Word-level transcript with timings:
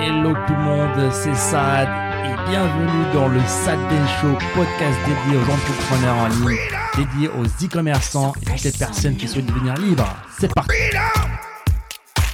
Hello 0.00 0.32
tout 0.46 0.52
le 0.54 0.62
monde, 0.62 1.12
c'est 1.12 1.34
Sad 1.34 1.88
et 2.24 2.50
bienvenue 2.50 3.12
dans 3.12 3.28
le 3.28 3.40
Sad 3.40 3.78
Show, 4.20 4.32
podcast 4.54 4.98
dédié 5.06 5.38
aux 5.38 5.50
entrepreneurs 5.50 6.16
en 6.16 6.28
ligne, 6.28 6.58
dédié 6.96 7.28
aux 7.28 7.44
e-commerçants 7.44 8.32
et 8.42 8.44
toutes 8.44 8.62
les 8.64 8.72
personnes 8.72 9.16
qui 9.16 9.26
souhaitent 9.26 9.46
devenir 9.46 9.74
libres. 9.74 10.06
C'est 10.38 10.52
parti. 10.54 10.70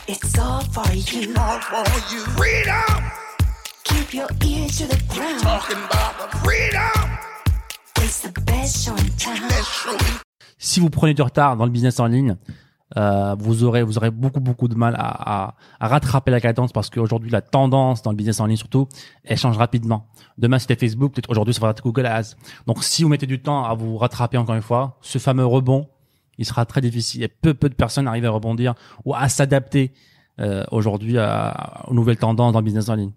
It's 0.06 0.38
all 0.38 0.61
for 0.72 0.85
you. 0.92 1.30
all 1.37 1.61
for 1.61 1.85
you. 2.12 2.21
Freedom, 2.37 3.03
Keep 3.85 4.15
your 4.15 4.29
ears 4.45 4.79
to 4.79 4.85
the 4.87 5.03
ground. 5.15 5.41
talking 5.41 5.79
about 5.79 6.31
the 6.31 6.37
freedom. 6.39 7.11
It's 8.03 8.21
the 8.21 8.41
best 8.43 8.85
show 8.85 8.93
in 8.93 9.09
town. 9.17 9.37
Show. 9.62 9.96
Si 10.59 10.81
vous 10.81 10.91
prenez 10.91 11.15
du 11.15 11.23
retard 11.23 11.57
dans 11.57 11.65
le 11.65 11.71
business 11.71 11.99
en 12.01 12.07
ligne, 12.07 12.37
euh, 12.96 13.34
vous 13.38 13.64
aurez 13.64 13.82
vous 13.82 13.98
aurez 13.98 14.11
beaucoup 14.11 14.40
beaucoup 14.40 14.68
de 14.68 14.74
mal 14.76 14.94
à, 14.96 15.46
à, 15.46 15.54
à 15.80 15.88
rattraper 15.88 16.30
la 16.30 16.40
cadence 16.40 16.72
parce 16.72 16.90
qu'aujourd'hui 16.90 17.30
la 17.30 17.43
tendance 17.43 18.02
dans 18.02 18.11
le 18.11 18.16
business 18.16 18.39
en 18.40 18.46
ligne 18.46 18.57
surtout 18.57 18.89
elle 19.25 19.36
change 19.36 19.57
rapidement. 19.57 20.07
Demain 20.39 20.58
c'était 20.58 20.76
Facebook, 20.76 21.12
peut-être 21.12 21.30
aujourd'hui 21.30 21.54
ça 21.54 21.61
va 21.61 21.71
être 21.71 21.82
Google 21.82 22.07
Ads. 22.07 22.36
Donc 22.66 22.85
si 22.85 23.02
vous 23.02 23.08
mettez 23.08 23.26
du 23.26 23.40
temps 23.43 23.64
à 23.64 23.75
vous 23.75 23.96
rattraper 23.96 24.36
encore 24.38 24.54
une 24.54 24.62
fois, 24.62 24.99
ce 25.00 25.18
fameux 25.18 25.44
rebond, 25.46 25.88
il 26.38 26.44
sera 26.44 26.64
très 26.66 26.80
difficile. 26.80 27.22
Et 27.22 27.29
peu 27.29 27.54
peu 27.54 27.68
de 27.68 27.75
personnes 27.75 28.07
arrivent 28.08 28.26
à 28.26 28.30
rebondir 28.30 28.75
ou 29.04 29.14
à 29.14 29.29
s'adapter 29.29 29.93
euh, 30.40 30.64
aujourd'hui 30.71 31.16
aux 31.88 31.94
nouvelles 31.94 32.19
tendances 32.19 32.52
dans 32.52 32.61
le 32.61 32.64
business 32.64 32.88
en 32.88 32.94
ligne. 32.94 33.12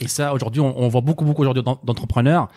Et 0.00 0.08
ça 0.08 0.32
aujourd'hui 0.32 0.60
on, 0.60 0.78
on 0.78 0.88
voit 0.88 1.02
beaucoup 1.02 1.24
beaucoup 1.24 1.42
aujourd'hui 1.42 1.62
d'en- 1.62 1.80
d'entrepreneurs 1.84 2.48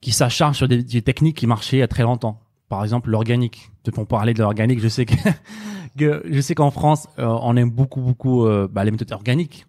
qui 0.00 0.12
s'acharnent 0.12 0.54
sur 0.54 0.68
des, 0.68 0.82
des 0.84 1.02
techniques 1.02 1.36
qui 1.36 1.46
marchaient 1.46 1.78
il 1.78 1.80
y 1.80 1.82
a 1.82 1.88
très 1.88 2.04
longtemps. 2.04 2.40
Par 2.68 2.82
exemple, 2.82 3.10
l'organique. 3.10 3.70
Peut-on 3.84 4.04
parler 4.04 4.34
de 4.34 4.40
l'organique? 4.40 4.80
Je 4.80 4.88
sais 4.88 5.06
que, 5.06 5.14
que 5.98 6.22
je 6.28 6.40
sais 6.40 6.54
qu'en 6.54 6.70
France, 6.70 7.08
euh, 7.18 7.26
on 7.42 7.56
aime 7.56 7.70
beaucoup 7.70 8.00
beaucoup 8.00 8.46
euh, 8.46 8.68
bah, 8.70 8.84
les 8.84 8.90
méthodes 8.90 9.12
organiques, 9.12 9.66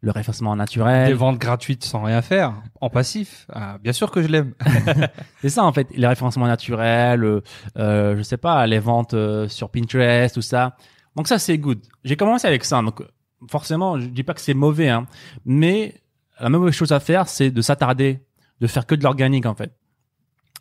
le 0.00 0.10
référencement 0.10 0.54
naturel. 0.54 1.12
ventes 1.14 1.38
gratuites 1.38 1.84
sans 1.84 2.02
rien 2.02 2.22
faire, 2.22 2.54
en 2.80 2.88
passif. 2.88 3.46
Ah, 3.52 3.78
bien 3.82 3.92
sûr 3.92 4.10
que 4.10 4.22
je 4.22 4.28
l'aime. 4.28 4.54
C'est 5.42 5.48
ça 5.48 5.64
en 5.64 5.72
fait, 5.72 5.88
les 5.94 6.06
référencements 6.06 6.46
naturels, 6.46 7.24
euh, 7.24 7.40
euh, 7.76 8.16
je 8.16 8.22
sais 8.22 8.36
pas, 8.36 8.66
les 8.66 8.78
ventes 8.78 9.14
euh, 9.14 9.48
sur 9.48 9.70
Pinterest, 9.70 10.34
tout 10.34 10.42
ça. 10.42 10.76
Donc 11.16 11.26
ça 11.26 11.38
c'est 11.38 11.58
good. 11.58 11.80
J'ai 12.04 12.16
commencé 12.16 12.46
avec 12.46 12.64
ça, 12.64 12.80
donc 12.80 13.02
forcément, 13.48 13.98
je 13.98 14.06
dis 14.06 14.22
pas 14.22 14.34
que 14.34 14.40
c'est 14.40 14.54
mauvais, 14.54 14.88
hein, 14.88 15.06
mais 15.44 16.00
la 16.38 16.48
mauvaise 16.48 16.74
chose 16.74 16.92
à 16.92 17.00
faire, 17.00 17.28
c'est 17.28 17.50
de 17.50 17.60
s'attarder, 17.60 18.20
de 18.60 18.66
faire 18.68 18.86
que 18.86 18.94
de 18.94 19.02
l'organique 19.02 19.46
en 19.46 19.54
fait, 19.54 19.72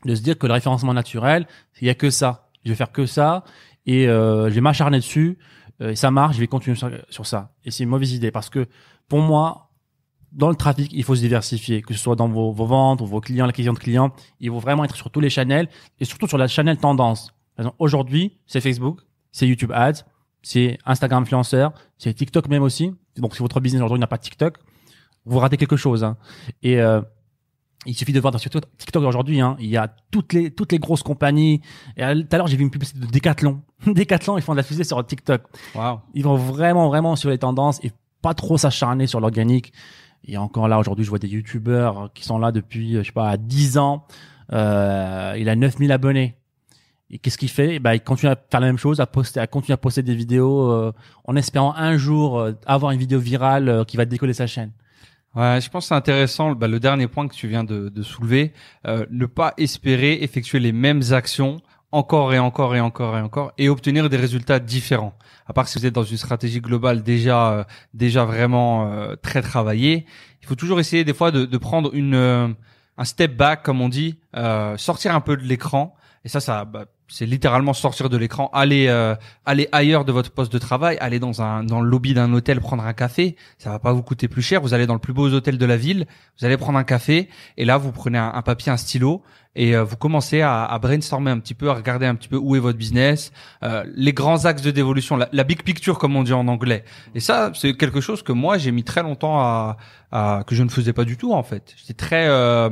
de 0.05 0.15
se 0.15 0.21
dire 0.21 0.37
que 0.37 0.47
le 0.47 0.53
référencement 0.53 0.93
naturel, 0.93 1.47
il 1.81 1.87
y 1.87 1.89
a 1.89 1.95
que 1.95 2.09
ça. 2.09 2.49
Je 2.63 2.69
vais 2.69 2.75
faire 2.75 2.91
que 2.91 3.05
ça 3.05 3.43
et 3.85 4.07
euh, 4.07 4.49
je 4.49 4.55
vais 4.55 4.61
m'acharner 4.61 4.97
dessus. 4.97 5.37
euh, 5.81 5.91
et 5.91 5.95
ça 5.95 6.11
marche, 6.11 6.35
je 6.35 6.41
vais 6.41 6.47
continuer 6.47 6.75
sur, 7.09 7.25
ça. 7.25 7.51
Et 7.63 7.71
c'est 7.71 7.83
une 7.83 7.89
mauvaise 7.89 8.11
idée 8.13 8.31
parce 8.31 8.49
que 8.49 8.67
pour 9.07 9.19
moi, 9.19 9.71
dans 10.31 10.49
le 10.49 10.55
trafic, 10.55 10.91
il 10.93 11.03
faut 11.03 11.15
se 11.15 11.21
diversifier, 11.21 11.81
que 11.81 11.93
ce 11.93 11.99
soit 11.99 12.15
dans 12.15 12.27
vos, 12.27 12.51
ventes 12.51 13.01
ou 13.01 13.05
vos 13.05 13.21
clients, 13.21 13.45
l'acquisition 13.45 13.73
de 13.73 13.79
clients. 13.79 14.11
Il 14.39 14.49
faut 14.49 14.59
vraiment 14.59 14.83
être 14.83 14.95
sur 14.95 15.09
tous 15.09 15.19
les 15.21 15.29
channels 15.29 15.69
et 15.99 16.05
surtout 16.05 16.27
sur 16.27 16.37
la 16.37 16.47
channel 16.47 16.77
tendance. 16.77 17.33
Aujourd'hui, 17.79 18.37
c'est 18.45 18.61
Facebook, 18.61 18.99
c'est 19.31 19.47
YouTube 19.47 19.71
Ads, 19.73 20.03
c'est 20.43 20.77
Instagram 20.85 21.23
influenceur, 21.23 21.73
c'est 21.97 22.13
TikTok 22.13 22.49
même 22.49 22.61
aussi. 22.61 22.93
Donc, 23.15 23.35
si 23.35 23.41
votre 23.41 23.59
business 23.59 23.81
aujourd'hui 23.81 24.01
n'a 24.01 24.07
pas 24.07 24.19
TikTok, 24.19 24.57
vous 25.25 25.39
ratez 25.39 25.57
quelque 25.57 25.77
chose. 25.77 26.03
hein. 26.03 26.17
Et 26.61 26.79
euh, 26.79 27.01
il 27.85 27.95
suffit 27.95 28.13
de 28.13 28.19
voir 28.19 28.37
sur 28.39 28.49
TikTok 28.49 29.03
aujourd'hui, 29.03 29.39
hein, 29.39 29.55
il 29.59 29.67
y 29.67 29.77
a 29.77 29.87
toutes 30.11 30.33
les 30.33 30.51
toutes 30.51 30.71
les 30.71 30.79
grosses 30.79 31.03
compagnies. 31.03 31.61
Et 31.95 32.03
euh, 32.03 32.15
tout 32.15 32.27
à 32.31 32.37
l'heure, 32.37 32.47
j'ai 32.47 32.57
vu 32.57 32.63
une 32.63 32.71
publicité 32.71 32.99
de 32.99 33.05
Decathlon. 33.05 33.61
Decathlon, 33.87 34.37
ils 34.37 34.41
font 34.41 34.53
de 34.53 34.57
la 34.57 34.63
fusée 34.63 34.83
sur 34.83 35.05
TikTok 35.05 35.43
Waouh. 35.75 35.99
ils 36.13 36.23
vont 36.23 36.35
vraiment 36.35 36.87
vraiment 36.87 37.15
sur 37.15 37.29
les 37.29 37.37
tendances 37.37 37.79
et 37.83 37.91
pas 38.21 38.33
trop 38.33 38.57
s'acharner 38.57 39.07
sur 39.07 39.19
l'organique. 39.19 39.73
Et 40.25 40.37
encore 40.37 40.67
là 40.67 40.79
aujourd'hui, 40.79 41.05
je 41.05 41.09
vois 41.09 41.19
des 41.19 41.29
youtubeurs 41.29 42.09
qui 42.13 42.25
sont 42.25 42.39
là 42.39 42.51
depuis 42.51 42.95
je 42.95 43.03
sais 43.03 43.11
pas 43.11 43.37
10 43.37 43.77
ans. 43.77 44.05
Euh, 44.53 45.35
il 45.37 45.47
a 45.49 45.55
9000 45.55 45.91
abonnés. 45.91 46.37
Et 47.09 47.19
qu'est-ce 47.19 47.37
qu'il 47.37 47.49
fait? 47.49 47.75
Eh 47.75 47.79
ben, 47.79 47.93
il 47.93 48.01
continue 48.01 48.31
à 48.31 48.35
faire 48.35 48.59
la 48.59 48.67
même 48.67 48.77
chose, 48.77 48.99
à 48.99 49.05
poster, 49.05 49.39
à 49.39 49.47
continuer 49.47 49.73
à 49.73 49.77
poster 49.77 50.03
des 50.03 50.15
vidéos 50.15 50.71
euh, 50.71 50.91
en 51.23 51.35
espérant 51.37 51.73
un 51.75 51.95
jour 51.95 52.39
euh, 52.39 52.51
avoir 52.65 52.91
une 52.91 52.99
vidéo 52.99 53.19
virale 53.19 53.69
euh, 53.69 53.83
qui 53.85 53.95
va 53.95 54.05
décoller 54.05 54.33
sa 54.33 54.45
chaîne. 54.45 54.71
Ouais, 55.37 55.61
je 55.61 55.69
pense 55.69 55.85
que 55.85 55.87
c'est 55.89 55.93
intéressant. 55.93 56.55
Bah, 56.55 56.67
le 56.67 56.79
dernier 56.79 57.07
point 57.07 57.27
que 57.27 57.35
tu 57.35 57.47
viens 57.47 57.63
de, 57.63 57.89
de 57.89 58.01
soulever, 58.01 58.53
euh, 58.87 59.05
ne 59.11 59.27
pas 59.27 59.53
espérer 59.57 60.13
effectuer 60.23 60.59
les 60.59 60.71
mêmes 60.71 61.03
actions 61.11 61.61
encore 61.91 62.33
et 62.33 62.39
encore 62.39 62.75
et 62.75 62.79
encore 62.81 63.15
et 63.15 63.21
encore 63.21 63.53
et 63.59 63.69
obtenir 63.69 64.09
des 64.09 64.17
résultats 64.17 64.59
différents. 64.59 65.13
À 65.45 65.53
part 65.53 65.67
si 65.67 65.77
vous 65.77 65.85
êtes 65.85 65.93
dans 65.93 66.03
une 66.03 66.17
stratégie 66.17 66.59
globale 66.59 67.03
déjà 67.03 67.51
euh, 67.51 67.63
déjà 67.93 68.25
vraiment 68.25 68.91
euh, 68.91 69.15
très 69.15 69.41
travaillée, 69.43 70.05
il 70.41 70.47
faut 70.47 70.55
toujours 70.55 70.79
essayer 70.79 71.03
des 71.03 71.13
fois 71.13 71.29
de, 71.31 71.45
de 71.45 71.57
prendre 71.57 71.93
une 71.93 72.15
euh, 72.15 72.47
un 72.97 73.05
step 73.05 73.37
back 73.37 73.63
comme 73.63 73.81
on 73.81 73.89
dit, 73.89 74.19
euh, 74.35 74.75
sortir 74.77 75.13
un 75.15 75.21
peu 75.21 75.37
de 75.37 75.43
l'écran. 75.43 75.95
Et 76.25 76.29
ça, 76.29 76.39
ça, 76.39 76.65
bah, 76.65 76.85
c'est 77.07 77.25
littéralement 77.25 77.73
sortir 77.73 78.09
de 78.09 78.17
l'écran, 78.17 78.49
aller 78.53 78.87
euh, 78.87 79.15
aller 79.45 79.69
ailleurs 79.71 80.05
de 80.05 80.11
votre 80.11 80.31
poste 80.31 80.51
de 80.51 80.57
travail, 80.57 80.97
aller 80.99 81.19
dans 81.19 81.41
un 81.41 81.63
dans 81.63 81.81
le 81.81 81.89
lobby 81.89 82.13
d'un 82.13 82.33
hôtel 82.33 82.59
prendre 82.59 82.83
un 82.83 82.93
café. 82.93 83.35
Ça 83.57 83.69
va 83.69 83.79
pas 83.79 83.93
vous 83.93 84.03
coûter 84.03 84.27
plus 84.27 84.41
cher. 84.41 84.61
Vous 84.61 84.73
allez 84.73 84.85
dans 84.85 84.93
le 84.93 84.99
plus 84.99 85.13
beau 85.13 85.31
hôtel 85.31 85.57
de 85.57 85.65
la 85.65 85.77
ville, 85.77 86.05
vous 86.39 86.45
allez 86.45 86.57
prendre 86.57 86.77
un 86.77 86.83
café 86.83 87.29
et 87.55 87.65
là 87.65 87.77
vous 87.77 87.91
prenez 87.91 88.17
un, 88.17 88.41
papier, 88.41 88.71
un 88.71 88.77
stylo 88.77 89.23
et 89.55 89.75
euh, 89.75 89.83
vous 89.83 89.95
commencez 89.95 90.41
à, 90.41 90.65
à 90.65 90.79
brainstormer 90.79 91.31
un 91.31 91.39
petit 91.39 91.55
peu, 91.55 91.69
à 91.69 91.73
regarder 91.73 92.05
un 92.05 92.15
petit 92.15 92.27
peu 92.27 92.37
où 92.37 92.55
est 92.55 92.59
votre 92.59 92.77
business, 92.77 93.31
euh, 93.63 93.83
les 93.95 94.13
grands 94.13 94.45
axes 94.45 94.61
de 94.61 94.71
dévolution, 94.71 95.17
la, 95.17 95.29
la 95.31 95.43
big 95.43 95.63
picture 95.63 95.97
comme 95.97 96.15
on 96.15 96.23
dit 96.23 96.33
en 96.33 96.47
anglais. 96.47 96.83
Et 97.15 97.19
ça, 97.19 97.51
c'est 97.55 97.73
quelque 97.73 98.01
chose 98.01 98.21
que 98.21 98.33
moi 98.33 98.57
j'ai 98.57 98.71
mis 98.71 98.83
très 98.83 99.01
longtemps 99.01 99.39
à, 99.39 99.77
à 100.11 100.43
que 100.45 100.55
je 100.55 100.63
ne 100.63 100.69
faisais 100.69 100.93
pas 100.93 101.05
du 101.05 101.17
tout 101.17 101.33
en 101.33 101.43
fait. 101.43 101.73
J'étais 101.77 101.93
très 101.93 102.27
euh, 102.27 102.69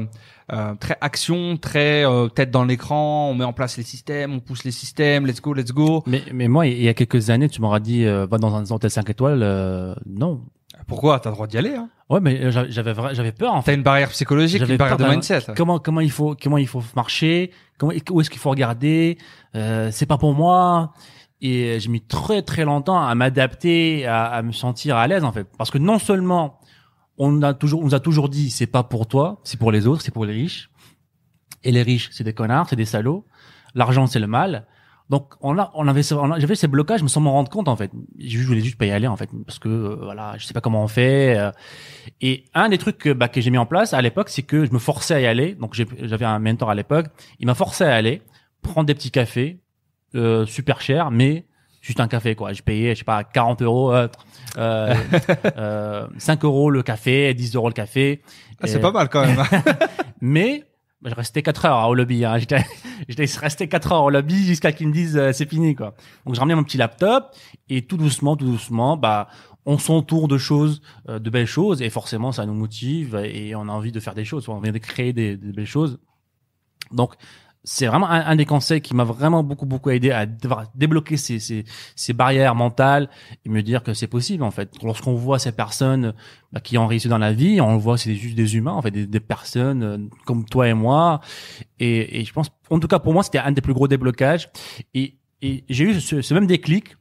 euh, 0.53 0.75
très 0.75 0.96
action, 1.02 1.57
très 1.57 2.06
euh, 2.06 2.28
tête 2.28 2.52
dans 2.52 2.66
l'écran, 2.66 3.29
on 3.31 3.34
met 3.34 3.46
en 3.46 3.53
place 3.53 3.78
les 3.78 3.84
systèmes, 3.84 4.25
on 4.34 4.40
pousse 4.40 4.63
les 4.63 4.72
systèmes, 4.72 5.25
let's 5.28 5.41
go, 5.41 5.53
let's 5.53 5.72
go. 5.72 6.03
Mais, 6.08 6.24
mais 6.34 6.47
moi, 6.47 6.68
il 6.68 6.81
y 6.81 6.88
a 6.90 6.94
quelques 6.94 7.30
années, 7.30 7.50
tu 7.50 7.62
m'auras 7.62 7.80
dit 7.80 8.06
euh, 8.06 8.25
va 8.25 8.38
dans 8.38 8.56
un 8.56 8.63
hôtel 8.72 8.90
5 8.90 9.09
étoiles. 9.09 9.41
euh, 9.44 9.94
non. 10.06 10.41
Pourquoi? 10.88 11.19
T'as 11.19 11.30
le 11.30 11.36
droit 11.36 11.47
d'y 11.47 11.58
aller. 11.58 11.74
Hein. 11.75 11.90
Ouais, 12.09 12.19
mais 12.19 12.40
euh, 12.40 12.52
j'avais 12.69 12.94
j'avais 13.14 13.31
peur 13.31 13.53
en 13.53 13.62
fait. 13.62 13.72
T'as 13.72 13.78
une 13.78 13.84
barrière 13.84 14.09
psychologique, 14.09 14.59
J'avais 14.59 14.74
une 14.74 14.78
barrière 14.78 14.97
de 14.97 15.06
mindset. 15.06 15.40
comment 15.56 15.80
comment 15.80 16.02
il 16.02 16.12
faut 16.12 16.35
comment 16.40 16.58
il 16.58 16.68
faut 16.68 16.84
marcher 16.96 17.52
comment 17.80 17.94
où 18.12 18.22
est-ce 18.22 18.30
qu'il 18.30 18.40
faut 18.40 18.50
regarder 18.52 19.18
euh, 19.56 19.90
c'est 19.91 20.06
pas 20.06 20.18
pour 20.19 20.34
moi 20.35 20.94
et 21.41 21.80
j'ai 21.80 21.90
mis 21.90 22.02
très 22.02 22.41
très 22.44 22.66
longtemps 22.66 23.02
à 23.02 23.16
m'adapter 23.16 24.06
à, 24.06 24.25
à 24.25 24.41
me 24.44 24.52
sentir 24.52 24.97
à 24.97 25.08
l'aise 25.08 25.24
en 25.24 25.31
fait 25.31 25.47
parce 25.58 25.72
que 25.72 25.78
non 25.80 25.97
seulement 25.97 26.59
on 27.18 27.41
a 27.41 27.53
toujours 27.56 27.81
on 27.81 27.85
nous 27.85 27.96
a 27.96 28.00
toujours 28.00 28.30
dit 28.30 28.52
c'est 28.52 28.68
pas 28.68 28.84
pour 28.84 29.08
toi 29.08 29.40
c'est 29.44 29.58
pour 29.59 29.72
les 29.72 29.88
autres 29.88 30.02
c'est 30.03 30.14
pour 30.14 30.25
les 30.25 30.34
riches 30.34 30.69
et 31.64 31.72
les 31.72 31.81
riches 31.81 32.09
c'est 32.12 32.24
des 32.24 32.34
connards 32.34 32.68
c'est 32.69 32.75
des 32.75 32.85
salauds 32.85 33.25
l'argent 33.75 34.08
c'est 34.08 34.19
le 34.19 34.28
mal 34.28 34.66
donc 35.09 35.34
on 35.41 35.58
a 35.59 35.69
on 35.75 35.88
avait 35.88 36.02
ce- 36.02 36.16
on 36.16 36.31
a- 36.31 36.40
j'avais 36.40 36.56
ces 36.56 36.68
blocages 36.68 37.03
mais 37.03 37.09
sans 37.09 37.22
m'en 37.22 37.34
rendre 37.34 37.50
compte 37.52 37.68
en 37.68 37.75
fait 37.75 37.91
je 38.18 38.40
voulais 38.40 38.62
juste 38.62 38.78
pas 38.80 38.88
y 38.88 38.91
aller 38.91 39.06
en 39.06 39.16
fait 39.16 39.30
parce 39.46 39.59
que 39.59 39.69
euh, 39.69 39.97
voilà 40.02 40.34
je 40.40 40.46
sais 40.46 40.53
pas 40.53 40.62
comment 40.62 40.84
on 40.84 40.88
fait 40.88 41.38
euh, 41.38 41.52
et 42.22 42.46
un 42.56 42.69
des 42.69 42.78
trucs 42.80 42.97
que, 42.97 43.14
bah, 43.14 43.28
que 43.28 43.40
j'ai 43.41 43.52
mis 43.52 43.58
en 43.59 43.66
place 43.68 43.94
à 43.94 44.02
l'époque, 44.02 44.30
c'est 44.30 44.41
que 44.44 44.66
je 44.66 44.72
me 44.72 44.80
forçais 44.80 45.14
à 45.14 45.19
y 45.19 45.25
aller. 45.28 45.53
Donc 45.56 45.74
j'ai- 45.75 45.85
j'avais 46.03 46.25
un 46.25 46.40
mentor 46.40 46.69
à 46.69 46.75
l'époque. 46.75 47.08
Il 47.40 47.46
m'a 47.47 47.53
forcé 47.56 47.84
à 47.84 47.94
aller 47.94 48.22
prendre 48.62 48.88
des 48.88 48.96
petits 48.96 49.12
cafés 49.12 49.59
euh, 50.16 50.46
super 50.46 50.81
chers, 50.81 51.12
mais 51.12 51.46
juste 51.81 52.00
un 52.00 52.08
café 52.08 52.34
quoi. 52.35 52.53
Je 52.53 52.62
payais, 52.64 52.96
je 52.96 53.00
sais 53.00 53.06
pas, 53.06 53.24
40 53.24 53.62
euros, 53.62 53.94
euh, 53.94 54.08
euh, 54.58 54.96
euh, 55.58 56.08
5 56.18 56.44
euros 56.46 56.69
le 56.72 56.81
café, 56.84 57.34
10 57.34 57.56
euros 57.56 57.68
le 57.68 57.74
café. 57.74 58.22
Ah, 58.62 58.66
Et- 58.66 58.69
c'est 58.69 58.80
pas 58.80 58.91
mal 58.91 59.09
quand 59.09 59.25
même. 59.25 59.38
hein. 59.40 59.62
mais 60.22 60.64
je 61.03 61.13
restais 61.13 61.41
4 61.41 61.66
heures 61.66 61.78
hein, 61.78 61.85
au 61.88 61.94
lobby. 61.94 62.25
Hein. 62.25 62.38
J'étais, 62.39 62.66
j'étais 63.07 63.25
resté 63.39 63.67
4 63.67 63.91
heures 63.91 64.03
au 64.03 64.09
lobby 64.09 64.45
jusqu'à 64.45 64.72
qu'ils 64.72 64.88
me 64.88 64.94
disent 64.94 65.17
euh, 65.17 65.31
c'est 65.31 65.50
fini 65.50 65.75
quoi. 65.75 65.95
Donc 66.25 66.35
je 66.35 66.39
ramenais 66.39 66.56
mon 66.56 66.63
petit 66.63 66.78
laptop 66.78 67.35
et 67.69 67.83
tout 67.83 67.97
doucement, 67.97 68.35
tout 68.35 68.45
doucement, 68.45 68.97
bah 68.97 69.28
on 69.66 69.78
s'entoure 69.78 70.28
de 70.28 70.38
choses, 70.38 70.81
euh, 71.09 71.20
de 71.20 71.29
belles 71.29 71.47
choses 71.47 71.81
et 71.81 71.90
forcément 71.90 72.31
ça 72.31 72.46
nous 72.46 72.53
motive 72.53 73.16
et 73.16 73.55
on 73.55 73.64
a 73.64 73.72
envie 73.72 73.91
de 73.91 73.99
faire 73.99 74.14
des 74.14 74.25
choses, 74.25 74.47
on 74.47 74.53
a 74.53 74.58
envie 74.58 74.72
de 74.72 74.78
créer 74.78 75.14
des, 75.14 75.37
des 75.37 75.52
belles 75.52 75.66
choses. 75.66 75.99
Donc 76.91 77.16
c'est 77.67 77.88
vraiment 77.88 78.08
un, 78.09 78.22
un 78.26 78.35
des 78.38 78.46
conseils 78.46 78.79
qui 78.79 78.96
m'a 78.96 79.03
vraiment 79.03 79.44
beaucoup 79.44 79.66
beaucoup 79.66 79.90
aidé 79.90 80.12
à 80.12 80.26
débloquer 80.76 81.17
ces, 81.17 81.40
ces, 81.40 81.66
ces 81.96 82.14
barrières 82.14 82.56
mentales 82.56 83.09
et 83.44 83.50
me 83.50 83.62
dire 83.62 83.84
que 83.84 83.94
c'est 83.94 84.08
possible 84.08 84.44
en 84.44 84.52
fait. 84.52 84.72
Lorsqu'on 84.84 85.16
voit 85.16 85.40
ces 85.40 85.52
personnes 85.52 86.14
bah, 86.53 86.62
qui 86.62 86.78
ont 86.78 86.88
réussi 86.88 87.08
dans 87.09 87.17
la 87.17 87.34
vie, 87.34 87.59
on 87.59 87.73
le 87.73 87.79
voit 87.79 87.97
c'est 87.97 88.16
juste 88.16 88.35
des 88.35 88.56
humains 88.56 88.72
en 88.73 88.82
fait, 88.82 88.91
des, 88.91 89.08
des 89.08 89.20
personnes 89.20 89.84
euh, 89.84 89.97
comme 90.26 90.46
toi 90.46 90.67
et 90.70 90.73
moi. 90.73 91.20
Et, 91.79 92.22
et 92.22 92.23
je 92.23 92.32
pense, 92.32 92.50
en 92.70 92.79
tout 92.79 92.88
cas 92.88 93.00
pour 93.00 93.14
moi, 93.14 93.23
c'était 93.23 93.40
un 93.40 93.52
des 93.52 93.62
plus 93.62 93.73
gros 93.73 93.88
déblocages. 93.88 94.50
Et, 94.94 95.18
et 95.41 95.64
j'ai 95.68 95.85
eu 95.85 96.00
ce, 96.00 96.22
ce 96.22 96.34
même 96.34 96.47
déclic 96.47 96.96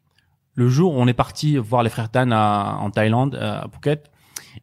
le 0.54 0.68
jour 0.68 0.94
où 0.94 0.98
on 0.98 1.06
est 1.06 1.14
parti 1.14 1.56
voir 1.58 1.82
les 1.82 1.90
frères 1.90 2.10
Tan 2.10 2.30
à- 2.32 2.78
en 2.80 2.90
Thaïlande, 2.90 3.34
euh, 3.34 3.60
à 3.60 3.68
Phuket. 3.72 4.10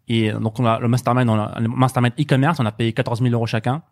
Et 0.08 0.32
donc 0.32 0.60
on 0.60 0.66
a 0.66 0.80
le 0.80 0.88
mastermind, 0.88 1.30
on 1.30 1.40
a, 1.40 1.60
le 1.60 1.68
mastermind 1.68 2.14
e-commerce, 2.20 2.60
on 2.60 2.66
a 2.66 2.72
payé 2.72 2.92
14 2.94 3.22
000 3.22 3.32
euros 3.34 3.46
chacun. 3.46 3.84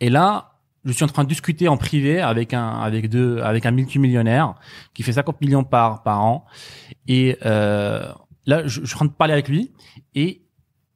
Et 0.00 0.10
là, 0.10 0.53
je 0.84 0.92
suis 0.92 1.04
en 1.04 1.08
train 1.08 1.24
de 1.24 1.28
discuter 1.28 1.68
en 1.68 1.76
privé 1.76 2.20
avec 2.20 2.52
un 2.54 2.68
avec 2.80 3.08
deux 3.08 3.40
avec 3.40 3.64
un 3.66 3.70
multimillionnaire 3.70 4.54
qui 4.94 5.02
fait 5.02 5.12
50 5.12 5.40
millions 5.40 5.64
par 5.64 6.02
par 6.02 6.22
an 6.22 6.44
et 7.08 7.36
euh, 7.46 8.06
là, 8.46 8.66
je, 8.66 8.80
je 8.82 8.86
suis 8.86 8.94
en 8.94 8.98
train 8.98 9.04
de 9.06 9.10
parler 9.12 9.32
avec 9.32 9.48
lui 9.48 9.72
et 10.14 10.42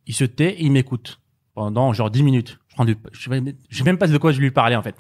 il 0.07 0.15
se 0.15 0.25
tait 0.25 0.51
et 0.55 0.65
il 0.65 0.73
m'écoute 0.73 1.21
pendant 1.55 1.93
genre 1.93 2.11
10 2.11 2.23
minutes. 2.23 2.59
Je 3.13 3.23
sais 3.25 3.31
même- 3.31 3.53
je 3.69 3.79
sais 3.79 3.85
même 3.85 3.99
pas 3.99 4.07
de 4.07 4.17
quoi 4.19 4.31
je 4.33 4.41
lui 4.41 4.51
parlais 4.51 4.77
en 4.77 4.83
fait. 4.83 4.95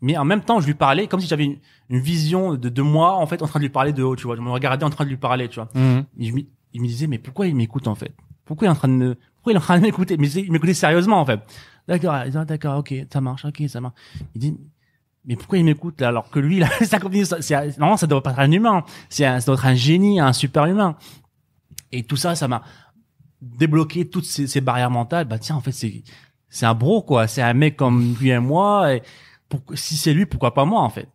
Mais 0.00 0.16
en 0.16 0.24
même 0.24 0.40
temps, 0.42 0.58
je 0.60 0.66
lui 0.66 0.74
parlais 0.74 1.06
comme 1.06 1.20
si 1.20 1.28
j'avais 1.28 1.44
une, 1.44 1.58
une 1.88 2.00
vision 2.00 2.54
de, 2.54 2.68
de 2.68 2.82
moi 2.82 3.12
en 3.14 3.26
fait 3.26 3.40
en 3.42 3.46
train 3.46 3.60
de 3.60 3.64
lui 3.64 3.70
parler 3.70 3.92
de 3.92 4.02
haut, 4.02 4.16
tu 4.16 4.24
vois. 4.24 4.34
Je 4.34 4.40
me 4.40 4.50
regardais 4.50 4.84
en 4.84 4.90
train 4.90 5.04
de 5.04 5.10
lui 5.10 5.16
parler, 5.16 5.48
tu 5.48 5.60
vois. 5.60 5.68
Et 6.18 6.24
je 6.26 6.32
me- 6.32 6.42
il 6.72 6.80
me 6.82 6.86
disait 6.86 7.06
mais 7.06 7.18
pourquoi 7.18 7.46
il 7.46 7.54
m'écoute 7.54 7.86
en 7.86 7.94
fait? 7.94 8.12
Pourquoi 8.44 8.66
il 8.66 8.68
est 8.70 8.72
en 8.72 8.76
train 8.76 8.88
de 8.88 8.94
me- 8.94 9.14
pourquoi 9.36 9.52
il 9.52 9.54
est 9.54 9.58
en 9.58 9.62
train 9.62 9.76
de 9.78 9.82
m'écouter? 9.82 10.16
Mais 10.16 10.28
il 10.32 10.50
m'écoutait 10.50 10.74
sérieusement 10.74 11.20
en 11.20 11.24
fait. 11.26 11.38
D'accord, 11.88 12.14
d'accord, 12.46 12.78
ok, 12.78 12.94
ça 13.12 13.20
marche, 13.20 13.44
ok, 13.44 13.62
ça 13.68 13.80
marche. 13.80 13.94
Il 14.34 14.40
dit 14.40 14.56
mais 15.24 15.36
pourquoi 15.36 15.58
il 15.58 15.64
m'écoute 15.64 16.00
là 16.00 16.08
alors 16.08 16.30
que 16.30 16.40
lui 16.40 16.58
là 16.58 16.68
ça- 16.84 16.98
c'est 17.40 17.78
non 17.78 17.96
ça 17.96 18.06
doit 18.08 18.22
pas 18.22 18.32
être 18.32 18.40
un 18.40 18.50
humain, 18.50 18.84
c'est 19.08 19.24
un- 19.24 19.38
ça 19.40 19.46
doit 19.46 19.54
être 19.54 19.66
un 19.66 19.74
génie, 19.74 20.18
un 20.20 20.32
super 20.32 20.66
humain. 20.66 20.96
Et 21.92 22.04
tout 22.04 22.16
ça 22.16 22.34
ça 22.34 22.48
m'a 22.48 22.62
débloqué 23.40 24.08
toutes 24.08 24.24
ces, 24.24 24.46
ces 24.46 24.60
barrières 24.60 24.90
mentales. 24.90 25.26
Bah 25.26 25.38
tiens 25.38 25.56
en 25.56 25.60
fait 25.60 25.72
c'est 25.72 26.02
c'est 26.48 26.66
un 26.66 26.74
bro 26.74 27.02
quoi, 27.02 27.26
c'est 27.28 27.42
un 27.42 27.54
mec 27.54 27.76
comme 27.76 28.14
lui 28.20 28.30
et 28.30 28.38
moi 28.38 28.94
et 28.94 29.02
pour- 29.48 29.62
si 29.74 29.96
c'est 29.96 30.14
lui 30.14 30.26
pourquoi 30.26 30.54
pas 30.54 30.64
moi 30.64 30.82
en 30.82 30.90
fait? 30.90 31.08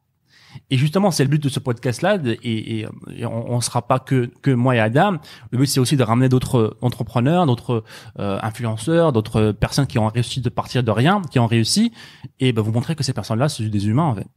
Et 0.69 0.77
justement, 0.77 1.11
c'est 1.11 1.23
le 1.23 1.29
but 1.29 1.41
de 1.41 1.49
ce 1.49 1.59
podcast-là, 1.59 2.17
et, 2.25 2.79
et, 2.79 2.87
et 3.15 3.25
on, 3.25 3.51
on 3.51 3.61
sera 3.61 3.87
pas 3.87 3.99
que 3.99 4.31
que 4.41 4.51
moi 4.51 4.75
et 4.75 4.79
Adam. 4.79 5.17
Le 5.51 5.57
but, 5.57 5.67
c'est 5.67 5.79
aussi 5.79 5.97
de 5.97 6.03
ramener 6.03 6.29
d'autres 6.29 6.77
entrepreneurs, 6.81 7.45
d'autres 7.45 7.83
euh, 8.19 8.39
influenceurs, 8.41 9.11
d'autres 9.13 9.51
personnes 9.51 9.87
qui 9.87 9.99
ont 9.99 10.07
réussi 10.07 10.41
de 10.41 10.49
partir 10.49 10.83
de 10.83 10.91
rien, 10.91 11.21
qui 11.31 11.39
ont 11.39 11.47
réussi, 11.47 11.91
et 12.39 12.51
ben, 12.53 12.61
vous 12.61 12.71
montrer 12.71 12.95
que 12.95 13.03
ces 13.03 13.13
personnes-là, 13.13 13.49
c'est 13.49 13.63
juste 13.63 13.73
des 13.73 13.87
humains 13.87 14.03
en 14.03 14.15
fait. 14.15 14.27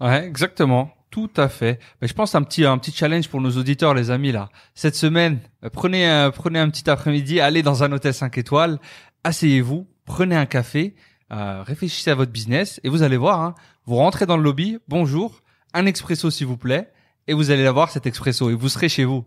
Ouais, 0.00 0.24
exactement. 0.24 0.90
Tout 1.10 1.30
à 1.36 1.48
fait. 1.48 1.78
Mais 2.02 2.08
je 2.08 2.14
pense 2.14 2.34
un 2.34 2.42
petit 2.42 2.64
un 2.64 2.76
petit 2.78 2.92
challenge 2.92 3.28
pour 3.28 3.40
nos 3.40 3.52
auditeurs, 3.52 3.94
les 3.94 4.10
amis 4.10 4.32
là. 4.32 4.50
Cette 4.74 4.96
semaine, 4.96 5.38
prenez 5.72 6.06
un, 6.06 6.30
prenez 6.30 6.58
un 6.58 6.68
petit 6.68 6.90
après-midi, 6.90 7.40
allez 7.40 7.62
dans 7.62 7.84
un 7.84 7.92
hôtel 7.92 8.12
5 8.12 8.36
étoiles, 8.36 8.78
asseyez-vous, 9.24 9.86
prenez 10.04 10.36
un 10.36 10.46
café, 10.46 10.94
euh, 11.32 11.62
réfléchissez 11.62 12.10
à 12.10 12.14
votre 12.14 12.32
business 12.32 12.80
et 12.84 12.88
vous 12.88 13.02
allez 13.02 13.16
voir. 13.16 13.40
Hein, 13.40 13.54
vous 13.86 13.96
rentrez 13.96 14.26
dans 14.26 14.36
le 14.36 14.42
lobby, 14.42 14.78
bonjour, 14.88 15.42
un 15.74 15.86
expresso 15.86 16.30
s'il 16.30 16.46
vous 16.46 16.56
plaît, 16.56 16.90
et 17.28 17.34
vous 17.34 17.50
allez 17.50 17.66
avoir 17.66 17.90
cet 17.90 18.06
expresso 18.06 18.50
et 18.50 18.54
vous 18.54 18.68
serez 18.68 18.88
chez 18.88 19.04
vous. 19.04 19.24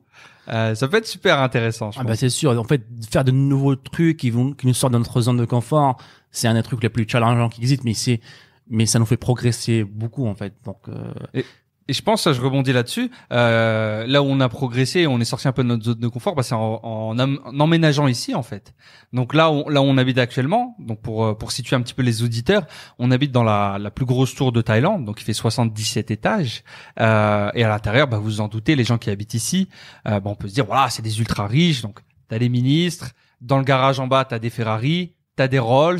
Euh, 0.47 0.73
ça 0.73 0.87
peut 0.87 0.97
être 0.97 1.07
super 1.07 1.39
intéressant. 1.39 1.91
Je 1.91 1.99
Ah 1.99 2.03
bah 2.03 2.15
c'est 2.15 2.29
sûr. 2.29 2.57
En 2.57 2.63
fait, 2.63 2.83
faire 3.11 3.23
de 3.23 3.31
nouveaux 3.31 3.75
trucs 3.75 4.17
qui 4.17 4.29
vont 4.29 4.53
qui 4.53 4.67
nous 4.67 4.73
sortent 4.73 4.93
de 4.93 4.97
notre 4.97 5.21
zone 5.21 5.37
de 5.37 5.45
confort, 5.45 5.97
c'est 6.31 6.47
un 6.47 6.53
des 6.53 6.63
trucs 6.63 6.81
les 6.81 6.89
plus 6.89 7.07
challengeants 7.07 7.49
qui 7.49 7.61
existent, 7.61 7.83
mais 7.85 7.93
c'est 7.93 8.21
mais 8.69 8.85
ça 8.85 8.99
nous 8.99 9.05
fait 9.05 9.17
progresser 9.17 9.83
beaucoup 9.83 10.27
en 10.27 10.35
fait. 10.35 10.53
Donc 10.65 10.77
euh, 10.87 11.11
Et 11.33 11.45
je 11.93 12.01
pense, 12.01 12.31
je 12.31 12.41
rebondis 12.41 12.73
là-dessus, 12.73 13.11
euh, 13.31 14.05
là 14.07 14.21
où 14.21 14.25
on 14.25 14.39
a 14.39 14.49
progressé, 14.49 15.07
on 15.07 15.19
est 15.19 15.25
sorti 15.25 15.47
un 15.47 15.51
peu 15.51 15.63
de 15.63 15.67
notre 15.67 15.83
zone 15.83 15.99
de 15.99 16.07
confort, 16.07 16.35
bah, 16.35 16.43
c'est 16.43 16.55
en, 16.55 16.79
en, 16.83 17.19
en 17.19 17.59
emménageant 17.59 18.07
ici 18.07 18.35
en 18.35 18.43
fait. 18.43 18.73
Donc 19.13 19.33
là, 19.33 19.51
où, 19.51 19.69
là 19.69 19.81
où 19.81 19.85
on 19.85 19.97
habite 19.97 20.17
actuellement, 20.17 20.75
donc 20.79 21.01
pour 21.01 21.25
euh, 21.25 21.33
pour 21.33 21.51
situer 21.51 21.75
un 21.75 21.81
petit 21.81 21.93
peu 21.93 22.03
les 22.03 22.23
auditeurs, 22.23 22.65
on 22.99 23.11
habite 23.11 23.31
dans 23.31 23.43
la, 23.43 23.77
la 23.79 23.91
plus 23.91 24.05
grosse 24.05 24.35
tour 24.35 24.51
de 24.51 24.61
Thaïlande, 24.61 25.05
donc 25.05 25.21
il 25.21 25.23
fait 25.23 25.33
77 25.33 26.11
étages, 26.11 26.63
euh, 26.99 27.49
et 27.53 27.63
à 27.63 27.69
l'intérieur, 27.69 28.07
bah, 28.07 28.17
vous 28.17 28.25
vous 28.25 28.41
en 28.41 28.47
doutez, 28.47 28.75
les 28.75 28.83
gens 28.83 28.97
qui 28.97 29.09
habitent 29.09 29.33
ici, 29.33 29.69
euh, 30.07 30.19
bah, 30.19 30.29
on 30.29 30.35
peut 30.35 30.47
se 30.47 30.53
dire 30.53 30.65
voilà, 30.65 30.89
c'est 30.89 31.01
des 31.01 31.19
ultra 31.19 31.47
riches, 31.47 31.81
donc 31.81 31.99
t'as 32.27 32.39
des 32.39 32.49
ministres, 32.49 33.11
dans 33.41 33.57
le 33.57 33.63
garage 33.63 33.99
en 33.99 34.07
bas, 34.07 34.25
t'as 34.25 34.39
des 34.39 34.49
Ferrari, 34.49 35.15
t'as 35.35 35.47
des 35.47 35.59
Rolls, 35.59 35.99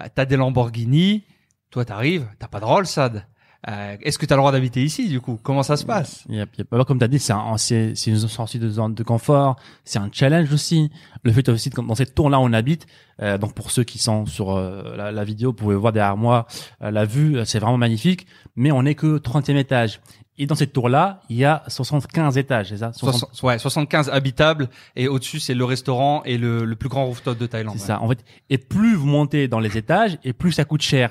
euh, 0.00 0.06
t'as 0.14 0.24
des 0.24 0.36
Lamborghini, 0.36 1.24
toi 1.70 1.84
t'arrives, 1.84 2.26
t'as 2.38 2.48
pas 2.48 2.60
de 2.60 2.64
Rolls, 2.64 2.86
Sad. 2.86 3.26
Euh, 3.68 3.96
Est-ce 4.02 4.18
que 4.18 4.26
tu 4.26 4.32
as 4.32 4.36
le 4.36 4.40
droit 4.40 4.50
d'habiter 4.50 4.82
ici 4.82 5.08
du 5.08 5.20
coup? 5.20 5.38
Comment 5.42 5.62
ça 5.62 5.76
se 5.76 5.84
passe? 5.84 6.24
Yep, 6.28 6.58
yep. 6.58 6.66
Bah, 6.70 6.84
comme 6.84 6.98
tu 6.98 7.04
as 7.04 7.08
dit, 7.08 7.20
c'est 7.20 7.32
un- 7.32 7.56
c'est 7.58 7.94
c'est 7.94 8.10
une 8.10 8.18
sortie 8.18 8.58
de 8.58 8.68
zone 8.68 8.94
de 8.94 9.02
confort, 9.04 9.54
c'est 9.84 10.00
un 10.00 10.08
challenge 10.10 10.52
aussi. 10.52 10.90
Le 11.22 11.30
fait 11.32 11.48
aussi 11.48 11.70
dans 11.70 11.94
cette 11.94 12.14
tour 12.14 12.28
là 12.28 12.40
où 12.40 12.42
on 12.42 12.52
habite, 12.52 12.86
euh, 13.20 13.38
donc 13.38 13.54
pour 13.54 13.70
ceux 13.70 13.84
qui 13.84 13.98
sont 13.98 14.26
sur 14.26 14.50
euh, 14.56 14.96
la, 14.96 15.12
la 15.12 15.24
vidéo, 15.24 15.50
vous 15.50 15.54
pouvez 15.56 15.76
voir 15.76 15.92
derrière 15.92 16.16
moi 16.16 16.46
euh, 16.82 16.90
la 16.90 17.04
vue, 17.04 17.36
euh, 17.38 17.44
c'est 17.44 17.60
vraiment 17.60 17.78
magnifique, 17.78 18.26
mais 18.56 18.72
on 18.72 18.82
n'est 18.82 18.96
que 18.96 19.18
30e 19.18 19.56
étage. 19.56 20.00
Et 20.38 20.46
dans 20.46 20.54
cette 20.56 20.72
tour 20.72 20.88
là, 20.88 21.20
il 21.28 21.36
y 21.36 21.44
a 21.44 21.62
75 21.68 22.38
étages, 22.38 22.70
c'est 22.70 22.78
ça? 22.78 22.92
60 22.92 23.20
Soixante- 23.30 23.42
ouais, 23.44 23.58
75 23.60 24.08
habitables 24.08 24.70
et 24.96 25.06
au-dessus 25.06 25.38
c'est 25.38 25.54
le 25.54 25.64
restaurant 25.64 26.22
et 26.24 26.36
le, 26.36 26.64
le 26.64 26.74
plus 26.74 26.88
grand 26.88 27.04
rooftop 27.06 27.38
de 27.38 27.46
Thaïlande. 27.46 27.76
C'est 27.78 27.86
ça. 27.86 28.00
En 28.02 28.08
fait, 28.08 28.24
et 28.50 28.58
plus 28.58 28.96
vous 28.96 29.06
montez 29.06 29.46
dans 29.46 29.60
les 29.60 29.76
étages, 29.78 30.18
et 30.24 30.32
plus 30.32 30.50
ça 30.50 30.64
coûte 30.64 30.82
cher. 30.82 31.10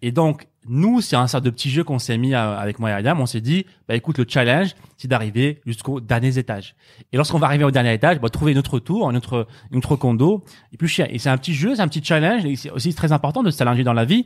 Et 0.00 0.12
donc, 0.12 0.46
nous, 0.68 1.00
c'est 1.00 1.16
un 1.16 1.26
sorte 1.26 1.44
de 1.44 1.50
petit 1.50 1.70
jeu 1.70 1.82
qu'on 1.82 1.98
s'est 1.98 2.18
mis 2.18 2.34
à- 2.34 2.52
avec 2.56 2.78
moi 2.78 2.90
et 2.90 2.92
Adam. 2.92 3.16
On 3.18 3.26
s'est 3.26 3.40
dit, 3.40 3.66
bah 3.88 3.96
écoute, 3.96 4.18
le 4.18 4.24
challenge, 4.28 4.74
c'est 4.96 5.08
d'arriver 5.08 5.60
jusqu'au 5.66 6.00
dernier 6.00 6.38
étage. 6.38 6.76
Et 7.12 7.16
lorsqu'on 7.16 7.38
va 7.38 7.46
arriver 7.46 7.64
au 7.64 7.70
dernier 7.70 7.94
étage, 7.94 8.20
bah, 8.20 8.28
trouver 8.28 8.54
notre 8.54 8.78
tour, 8.78 9.10
notre 9.12 9.48
notre 9.72 9.96
condo, 9.96 10.44
et 10.72 10.76
plus 10.76 10.88
cher. 10.88 11.08
Et 11.10 11.18
c'est 11.18 11.30
un 11.30 11.36
petit 11.38 11.54
jeu, 11.54 11.74
c'est 11.74 11.82
un 11.82 11.88
petit 11.88 12.04
challenge. 12.04 12.44
Et 12.44 12.54
c'est 12.56 12.70
aussi 12.70 12.94
très 12.94 13.10
important 13.12 13.42
de 13.42 13.50
se 13.50 13.62
dans 13.82 13.92
la 13.92 14.04
vie, 14.04 14.24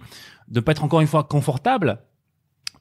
de 0.48 0.60
pas 0.60 0.72
être 0.72 0.84
encore 0.84 1.00
une 1.00 1.06
fois 1.06 1.24
confortable, 1.24 1.98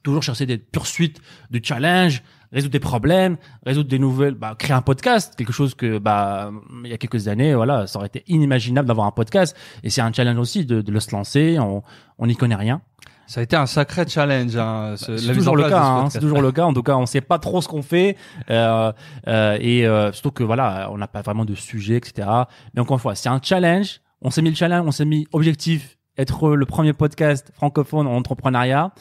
toujours 0.02 0.22
chercher 0.22 0.46
des 0.46 0.58
poursuites 0.58 1.20
de 1.50 1.60
challenge, 1.62 2.22
résoudre 2.52 2.72
des 2.72 2.80
problèmes, 2.80 3.36
résoudre 3.64 3.88
des 3.88 3.98
nouvelles, 3.98 4.34
bah, 4.34 4.54
créer 4.58 4.72
un 4.76 4.82
podcast, 4.82 5.34
quelque 5.36 5.52
chose 5.52 5.74
que, 5.74 5.98
bah, 5.98 6.50
il 6.84 6.90
y 6.90 6.94
a 6.94 6.98
quelques 6.98 7.28
années, 7.28 7.54
voilà, 7.54 7.86
ça 7.86 7.98
aurait 7.98 8.06
été 8.08 8.22
inimaginable 8.28 8.86
d'avoir 8.86 9.06
un 9.06 9.10
podcast. 9.12 9.56
Et 9.82 9.90
c'est 9.90 10.00
un 10.02 10.12
challenge 10.12 10.38
aussi 10.38 10.64
de, 10.64 10.80
de 10.82 10.92
le 10.92 11.00
se 11.00 11.10
lancer. 11.12 11.58
On, 11.58 11.82
on 12.18 12.26
n'y 12.26 12.36
connaît 12.36 12.54
rien. 12.54 12.82
Ça 13.26 13.40
a 13.40 13.42
été 13.42 13.56
un 13.56 13.66
sacré 13.66 14.06
challenge. 14.08 14.56
Hein, 14.56 14.94
ce- 14.96 15.16
C'est 15.16 15.26
toujours 15.34 15.56
le 15.56 15.62
cas. 15.70 15.82
hein, 16.04 16.10
c'est 16.10 16.18
toujours 16.20 16.40
le 16.42 16.52
cas. 16.52 16.64
En 16.64 16.72
tout 16.74 16.82
cas, 16.82 16.96
on 16.96 17.06
sait 17.06 17.20
pas 17.20 17.38
trop 17.38 17.60
ce 17.60 17.68
qu'on 17.68 17.82
fait. 17.82 18.16
Euh, 18.50 18.92
euh, 19.28 19.58
et 19.60 19.86
euh, 19.86 20.12
surtout 20.12 20.30
que 20.30 20.44
voilà, 20.44 20.88
on 20.92 20.98
n'a 20.98 21.08
pas 21.08 21.22
vraiment 21.22 21.44
de 21.44 21.54
sujet, 21.54 21.96
etc. 21.96 22.28
Mais 22.74 22.80
encore 22.80 22.96
une 22.96 23.00
fois, 23.00 23.14
c'est 23.14 23.28
un 23.28 23.40
challenge. 23.42 24.00
On 24.22 24.30
s'est 24.30 24.42
mis 24.42 24.50
le 24.50 24.56
challenge, 24.56 24.84
on 24.86 24.90
s'est 24.92 25.04
mis 25.04 25.26
objectif 25.32 25.96
être 26.18 26.50
le 26.54 26.64
premier 26.66 26.92
podcast 26.94 27.50
francophone 27.54 28.06
en 28.06 28.16
entrepreneuriat. 28.16 28.92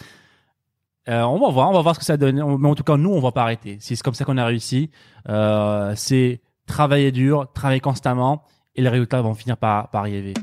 Euh, 1.07 1.21
on 1.21 1.39
va 1.39 1.49
voir, 1.51 1.69
on 1.69 1.73
va 1.73 1.81
voir 1.81 1.93
ce 1.95 1.99
que 1.99 2.05
ça 2.05 2.17
donne. 2.17 2.41
On- 2.41 2.57
Mais 2.57 2.67
en 2.67 2.75
tout 2.75 2.83
cas, 2.83 2.97
nous, 2.97 3.11
on 3.11 3.19
va 3.21 3.31
pas 3.31 3.43
arrêter. 3.43 3.77
C'est 3.79 3.95
comme 4.01 4.15
ça 4.15 4.25
qu'on 4.25 4.37
a 4.37 4.45
réussi. 4.45 4.89
Euh, 5.29 5.93
c'est 5.95 6.41
travailler 6.65 7.11
dur, 7.11 7.47
travailler 7.53 7.79
constamment, 7.79 8.43
et 8.75 8.81
les 8.81 8.89
résultats 8.89 9.21
vont 9.21 9.35
finir 9.35 9.55
par, 9.55 9.89
par 9.91 10.01
arriver. 10.01 10.33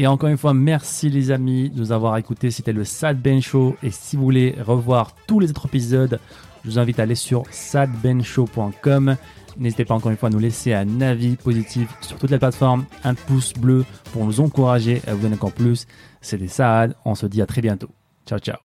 Et 0.00 0.06
encore 0.06 0.28
une 0.28 0.38
fois, 0.38 0.54
merci 0.54 1.10
les 1.10 1.32
amis 1.32 1.70
de 1.70 1.80
nous 1.80 1.90
avoir 1.90 2.16
écoutés. 2.16 2.52
C'était 2.52 2.72
le 2.72 2.84
Sad 2.84 3.20
Ben 3.20 3.42
Show. 3.42 3.76
Et 3.82 3.90
si 3.90 4.14
vous 4.14 4.22
voulez 4.22 4.54
revoir 4.64 5.12
tous 5.26 5.40
les 5.40 5.50
autres 5.50 5.66
épisodes, 5.66 6.20
je 6.64 6.70
vous 6.70 6.78
invite 6.78 7.00
à 7.00 7.02
aller 7.02 7.16
sur 7.16 7.42
sadbenshow.com. 7.50 9.16
N'hésitez 9.58 9.84
pas 9.84 9.94
encore 9.94 10.12
une 10.12 10.16
fois 10.16 10.28
à 10.28 10.32
nous 10.32 10.38
laisser 10.38 10.72
un 10.72 11.00
avis 11.00 11.34
positif 11.34 11.92
sur 12.00 12.16
toutes 12.16 12.30
les 12.30 12.38
plateformes, 12.38 12.84
un 13.02 13.14
pouce 13.14 13.52
bleu 13.54 13.84
pour 14.12 14.24
nous 14.24 14.40
encourager 14.40 15.02
à 15.08 15.14
vous 15.14 15.22
donner 15.22 15.34
encore 15.34 15.52
plus. 15.52 15.88
C'était 16.20 16.46
Sad. 16.46 16.94
On 17.04 17.16
se 17.16 17.26
dit 17.26 17.42
à 17.42 17.46
très 17.46 17.60
bientôt. 17.60 17.88
Ciao, 18.24 18.38
ciao. 18.38 18.56